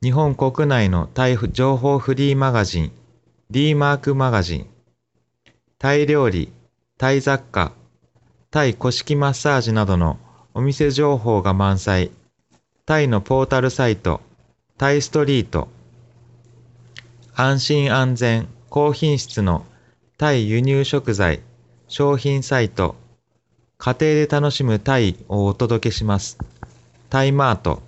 [0.00, 2.92] 日本国内のタイ情報フリーマガジン
[3.50, 4.66] D マークマガジン
[5.80, 6.52] タイ料理、
[6.98, 7.72] タイ雑貨、
[8.50, 10.18] タイ古式マッサージなどの
[10.54, 12.10] お店情報が満載。
[12.86, 14.20] タイのポータルサイト、
[14.76, 15.68] タイストリート。
[17.34, 19.64] 安心安全、高品質の
[20.16, 21.40] タイ輸入食材、
[21.88, 22.96] 商品サイト。
[23.78, 26.38] 家庭で楽しむタイをお届けします。
[27.10, 27.87] タイマート。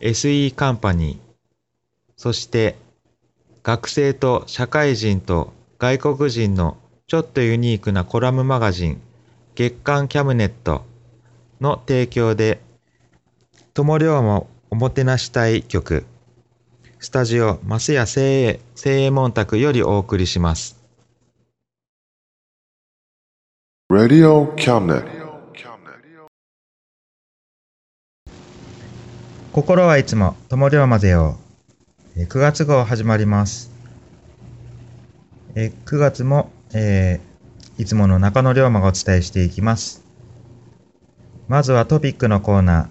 [0.00, 1.18] SE カンパニー
[2.16, 2.76] そして
[3.62, 9.00] 学生と社会人と外国人のちょっとユニークなコラムマガジン
[9.54, 10.84] 月刊キャムネット
[11.60, 12.60] の提供で
[13.74, 16.04] 友良もおもてなしたい曲
[17.00, 20.76] スタジオ増谷精鋭精鋭門宅よりお送りします。
[23.90, 25.17] Radio Cabinet.
[29.52, 31.38] 心はいつも友良まぜよ
[32.16, 32.20] う。
[32.20, 33.70] 9月号始まります。
[35.54, 37.28] 9月も、えー
[37.82, 40.04] いつもの中野龍馬がお伝えしていきます。
[41.48, 42.90] まずはトピックのコーナ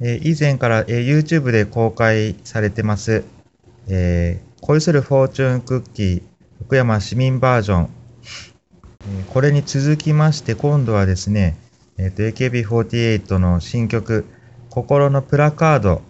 [0.00, 0.06] ー。
[0.06, 3.24] えー以前から、えー YouTube で公開されてます、
[3.88, 6.22] えー恋するフォーチュンクッキー
[6.64, 7.90] 福山市民バージョン。
[9.20, 11.56] えこれに続きまして今度はですね、
[11.98, 14.24] えーと AKB48 の新曲
[14.76, 16.02] 心のプラカード。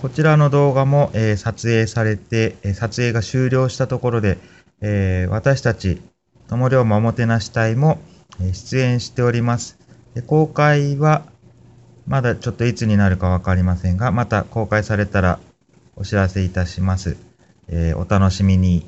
[0.00, 4.38] こちらの動画も、えー撮影されて、え撮影が終了したところで、
[4.80, 6.00] えー私たち、
[6.46, 7.98] 友龍馬おもてなし隊も、
[8.40, 9.76] え出演しております。
[10.14, 11.24] で公開は、
[12.06, 15.40] まだちょっといつになるかわかりませんが、また公開されたら
[15.96, 17.16] お知らせいたします。
[17.66, 18.86] えーお楽しみに。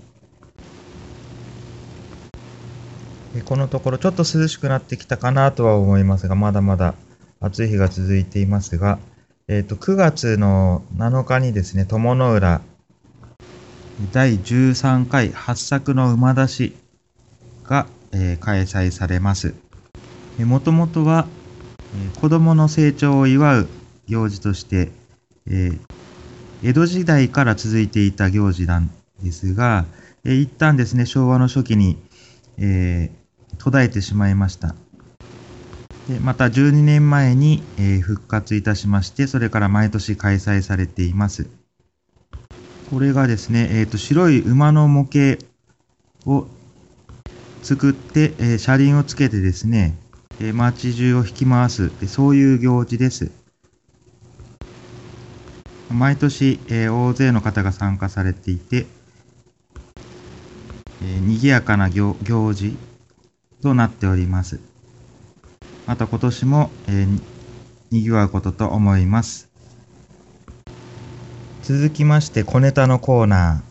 [3.44, 6.94] このところちょっと涼しくなってきたかなとは思いますが、まだまだ
[7.40, 8.98] 暑い日が続いていますが、
[9.46, 12.60] えっ、と、9月の7日にですね、友の浦
[14.12, 16.76] 第13回八作の馬出し
[17.64, 19.54] が、えー開催されます。
[20.38, 21.26] もともとは、
[21.94, 23.68] えー子供の成長を祝う
[24.06, 24.90] 行事として、
[25.46, 25.80] えー
[26.62, 28.90] 江戸時代から続いていた行事なん
[29.22, 29.84] ですが、
[30.24, 31.96] えー一旦ですね、昭和の初期に、
[32.58, 33.18] えー
[33.58, 34.74] 途絶えてしまいました。
[36.08, 41.46] でまた12年前に、え復活いたしまして、それから毎年開催されています。
[42.90, 45.44] これがですね、えーと白い馬の模型
[46.24, 46.46] を
[47.62, 49.98] 作って、えー車輪をつけてですね、
[50.40, 53.30] えー街中を引き回す、でそういう行事です。
[55.90, 58.86] 毎年、えー大勢の方が参加されていて、
[61.02, 62.78] えー賑やかな行行事
[63.60, 64.77] となっております。
[65.88, 67.22] また今年も、えーに
[67.90, 69.48] 賑わうことと思います。
[71.62, 73.62] 続きまして、小ネタのコーナ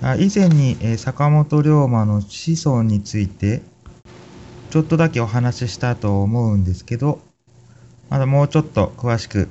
[0.00, 0.06] ー。
[0.10, 3.62] あ以前に、えー坂本龍馬の子孫について、
[4.70, 7.18] ちょっとだけお話ししたと思うんですけど、
[8.08, 9.48] まだもうちょっと詳しく、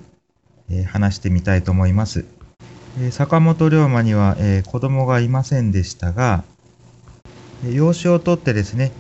[0.69, 2.23] えー話してみたいと思います。
[2.97, 6.45] えー坂本龍馬には、えー子供がいませんでしたが、
[7.61, 8.93] 養子を取ってですね、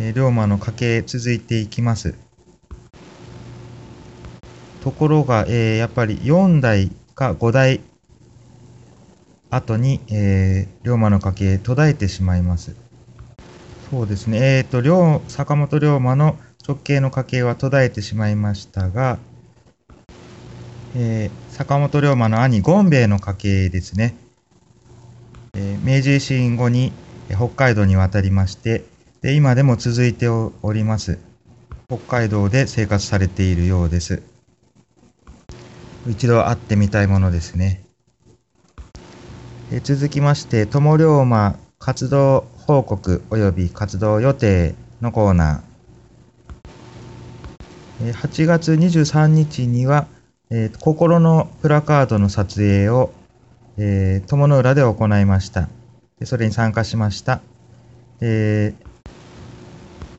[0.00, 2.14] えー龍馬の家系続いていきます。
[4.80, 7.80] ところが、えーやっぱり4代か5代
[9.50, 12.76] 後に、えー龍馬の家系途絶えてしまいます。
[13.90, 14.38] そうですね。
[14.58, 14.92] えっ、と、龍、
[15.26, 16.36] 坂本龍馬の
[16.66, 19.18] 直系の家系は途絶えてしまいましたが、
[20.94, 24.14] えー坂本龍馬の兄、権兵衛の家系ですね。
[25.56, 26.92] えー明治維新後に
[27.30, 28.84] 北海道に渡りまして、
[29.20, 31.18] で今でも続いております。
[31.88, 34.22] 北海道で生活されているようです。
[36.08, 37.82] 一度会ってみたいものですね。
[39.72, 48.12] え続きまして、友龍馬活動報告及び活動予定のコーナー。
[48.12, 50.06] 8月23日には、
[50.50, 53.12] えー、心のプラカードの撮影を、
[53.76, 55.68] えー、友の浦で行いました。
[56.20, 57.40] でそれに参加しました。
[58.20, 58.87] えー、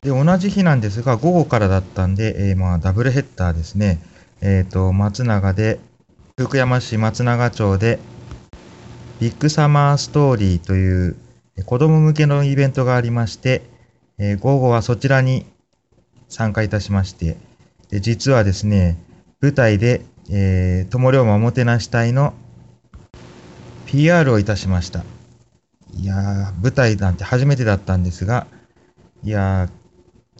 [0.02, 4.00] で同じ日なんですが、午後からだったんで、えー、まあ、ダブルヘッダーですね。
[4.40, 5.78] えっ、ー、と、松永で、
[6.38, 7.98] 福山市松永町で、
[9.20, 11.16] ビッグサマーストーリーという
[11.66, 13.62] 子供向けのイベントがありまして、
[14.18, 15.44] えー、午後はそちらに
[16.28, 17.36] 参加いたしまして、
[17.90, 18.96] で実はですね、
[19.42, 22.32] 舞台で、えー、友龍馬おもてなし隊の
[23.84, 25.04] PR をいたしました。
[25.92, 28.46] いやー、舞台なんて初めてだったんですが、
[29.22, 29.79] いやー、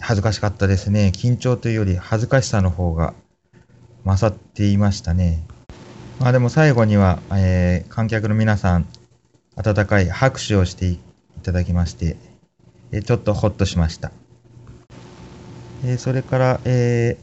[0.00, 1.12] 恥ずかしかったですね。
[1.14, 3.14] 緊張というより恥ずかしさの方が
[4.04, 5.44] 勝っていましたね。
[6.18, 8.86] まあでも最後には、えー、観客の皆さん、
[9.56, 10.98] 温かい拍手をしてい
[11.42, 12.16] ただきまして、
[12.92, 14.10] えー、ちょっとほっとしました。
[15.84, 17.16] えー、それから、え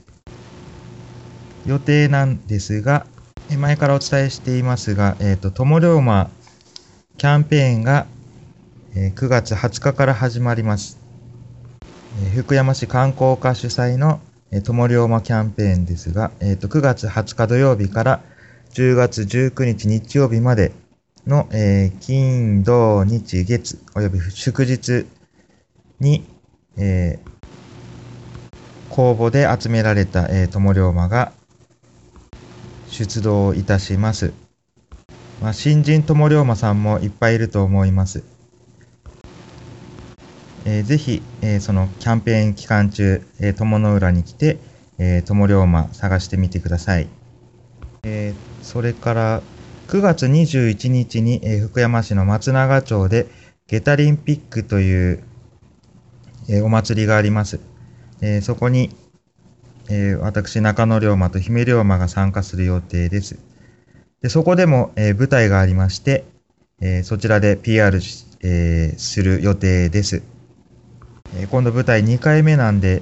[1.66, 3.06] ー、予定なんですが、
[3.56, 6.30] 前からお伝えしていますが、えっ、ー、と、友龍馬
[7.18, 8.06] キャンペーンが、
[8.96, 11.07] えー、9月20日から始まります。
[12.36, 14.20] 福山市観光課主催の
[14.52, 18.22] えー、友龍馬キャンペーンですが、えーと、9月20日土曜日から
[18.74, 20.72] 10月19日日曜日まで
[21.26, 25.06] の、えー、金、土、日、月、および祝日
[26.00, 26.24] に、
[26.78, 28.50] えー、
[28.90, 31.34] 公募で集められた、えー、友龍馬が
[32.90, 34.32] 出動いたします。
[35.42, 38.24] まあ、新人友龍馬さんもいっぱいいると思います。
[40.70, 44.60] えー、ぜひ、えー、そのキャンペーン期間中、えー、友の浦に来て、
[44.98, 47.08] えー、友龍馬探してみてください。
[48.04, 49.42] えー、それから
[49.88, 53.28] 9月21日に、えー、福山市の松永町で
[53.68, 55.24] ゲタリンピックという、
[56.50, 57.62] えー、お祭りがあります。
[58.20, 58.94] えー、そこに、
[59.90, 63.40] えー、私中野龍馬と姫龍馬が参加する予定です。
[64.22, 66.26] でそこでも、えー、舞台がありまして、
[66.82, 67.98] えー、そちらで PR
[68.42, 70.22] えー、する予定です。
[71.36, 73.02] えー、今度舞台2回目なんで、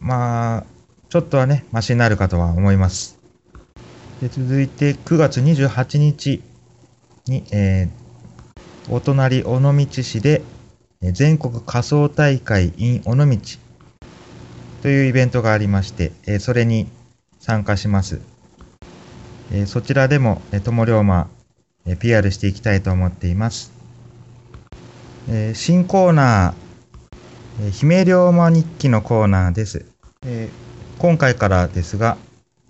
[0.00, 0.64] まあ、
[1.08, 3.18] ちょっとはね、マシになるかとは思います。
[4.20, 6.42] で続いて9月28日
[7.26, 10.42] に、えー、お隣尾道市で
[11.00, 13.38] 全国仮想大会 in 尾道
[14.82, 16.88] というイベントがありまして、えー、それに
[17.38, 18.20] 参加します。
[19.52, 21.28] えー、そちらでも、えー、友龍馬、
[21.86, 23.72] えー、PR していきたいと思っています。
[25.28, 26.67] えー、新コーナー
[27.60, 29.84] え姫龍馬日記のコーナーです。
[30.24, 32.16] えー、今回からですが、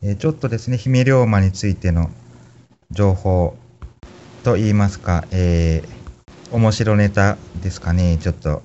[0.02, 2.11] えー、ちょっとですね、姫龍馬についての
[2.90, 3.55] 情報
[4.44, 8.62] と言いますか、えー、面白ネタですかね、ちょっと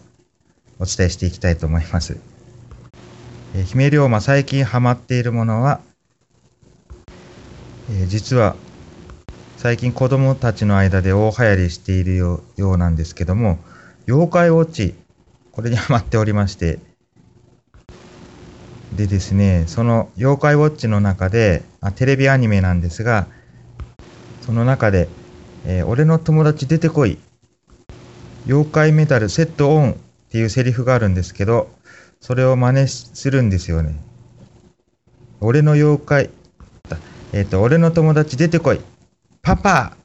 [0.79, 2.17] お伝えしていきたいと思います。
[3.53, 5.81] えー、姫龍馬最近ハマっているものは、
[7.91, 8.55] え、実は
[9.57, 13.59] 最近子供たちの間で大流行りしているようなんですけども、
[14.07, 14.95] 妖怪ウォッチ
[15.53, 16.79] これにハマっておりまして、
[18.95, 23.27] でですね、その妖怪ウォッチの中で、あテレビアニメなんですが、
[24.41, 25.07] その中で、
[25.65, 27.19] えー、俺の友達出てこい、
[28.47, 29.95] 妖怪メダルセットオンっ
[30.31, 31.69] ていうセリフがあるんですけど、
[32.19, 33.95] それを真似するんですよね。
[35.39, 36.29] 俺の妖怪、
[37.31, 38.81] えっ、ー、と、俺の友達出てこい、
[39.43, 39.95] パパ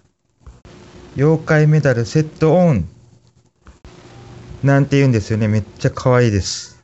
[1.17, 2.87] 妖怪メダルセットオン
[4.63, 5.47] なんて言うんですよね。
[5.47, 6.83] めっちゃ可愛いです。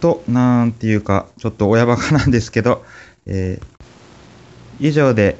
[0.00, 2.84] と、なんていうか、ちょっと親バカなんですけど、
[3.26, 5.36] えー、以上で、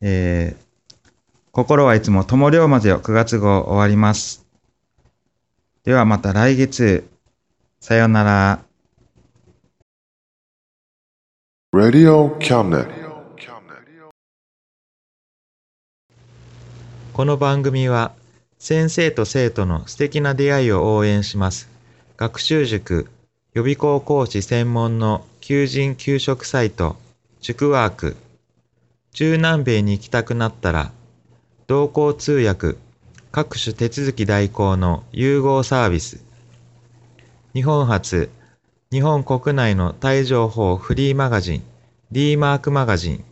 [0.00, 0.96] えー、
[1.52, 4.44] 心はいつも友龍馬ぜよ9月号終わります。
[5.84, 7.08] ではまた来月。
[7.80, 8.64] さようなら。
[11.72, 12.88] Radio Cabinet
[17.12, 18.12] この番組は
[18.64, 21.68] 先生と生徒の素敵な出会いを応援します。
[22.16, 23.10] 学習塾
[23.54, 26.94] 予備校講師専門の求人・給食サイト、
[27.40, 28.16] 塾ワーク。
[29.14, 30.92] 中南米に行きたくなったら、
[31.66, 32.76] 同行通訳、
[33.32, 36.22] 各種手続き代行の融合サービス。
[37.54, 38.30] 日本初、
[38.92, 41.64] 日本国内のタイ情報フリーマガジン、
[42.12, 43.24] D マークマガジン。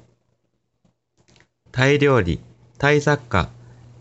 [1.71, 2.41] タイ料理、
[2.79, 3.49] タイ雑貨、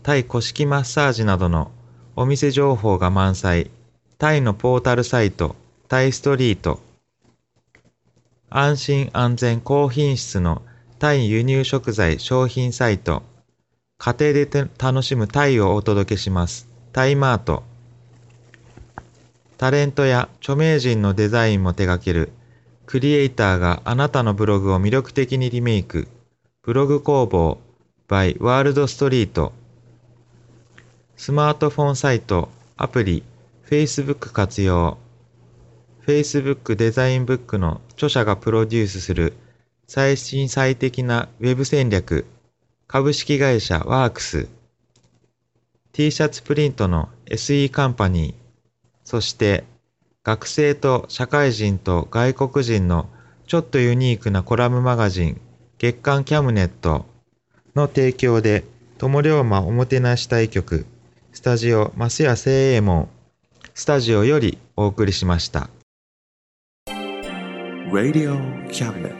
[0.02, 1.70] タイ古式マッサージなどの
[2.16, 3.70] お店情報が満載、
[4.16, 5.56] タイのポータルサイト、
[5.88, 6.80] タイストリート、
[8.48, 10.62] 安心安全高品質の
[10.98, 13.22] タイ輸入食材商品サイト、
[13.98, 14.46] 家庭で
[14.78, 16.66] 楽しむタイをお届けします。
[16.92, 17.62] タイマート。
[19.58, 22.32] タレントや著名人のデザインも手掛ける、
[22.86, 26.08] クリエイターがあなたのブログを魅力的にリメイク、
[26.62, 27.58] ブログ工房
[28.08, 29.52] by ワールドストリート。
[31.22, 32.48] スマートフォンサイト、
[32.78, 33.22] アプリ、
[33.68, 34.96] Facebook 活用。
[36.06, 39.34] Facebook デザインブックの著者がプロデュースする
[39.86, 42.24] 最新最適なウェブ戦略、
[42.86, 44.48] 株式会社ワークス。
[45.92, 48.34] T シャツプリントの SE カンパニー。
[49.04, 49.64] そして、
[50.24, 53.10] 学生と社会人と外国人の
[53.46, 55.40] ちょっとユニークなコラムマガジン、
[55.76, 57.04] 月刊キャムネット
[57.74, 58.64] の提供で、
[58.96, 60.86] 友龍馬おもてなし対局、
[61.32, 63.08] スタジオ増谷聖右衛門、
[63.72, 65.70] スタジオよりお送りしました。
[67.92, 68.36] Radio
[68.68, 69.19] Cabinet.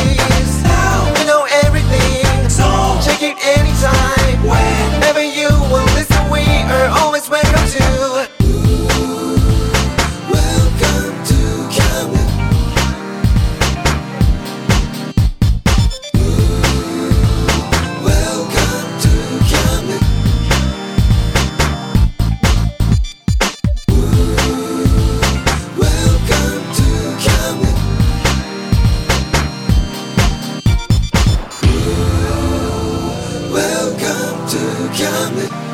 [35.21, 35.70] coming.